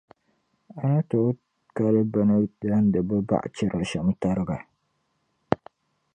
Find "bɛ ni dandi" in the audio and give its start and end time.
2.11-2.99